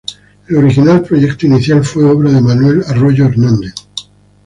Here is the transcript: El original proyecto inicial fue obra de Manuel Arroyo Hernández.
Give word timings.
El 0.49 0.55
original 0.55 1.03
proyecto 1.03 1.45
inicial 1.45 1.83
fue 1.85 2.03
obra 2.09 2.31
de 2.31 2.41
Manuel 2.41 2.83
Arroyo 2.87 3.25
Hernández. 3.27 3.75